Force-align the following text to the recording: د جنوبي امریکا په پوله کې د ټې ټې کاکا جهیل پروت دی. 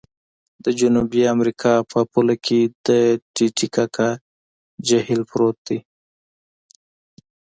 د 0.63 0.65
جنوبي 0.79 1.21
امریکا 1.35 1.73
په 1.91 1.99
پوله 2.11 2.35
کې 2.45 2.59
د 2.85 2.89
ټې 3.35 3.47
ټې 3.57 3.67
کاکا 3.75 4.09
جهیل 4.87 5.21
پروت 5.29 5.57
دی. 5.67 5.79